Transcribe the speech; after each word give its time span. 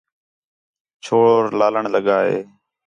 چھوڑ 1.03 1.39
لالݨ 1.59 1.83
لڳا 1.93 2.19
ہے 2.27 2.37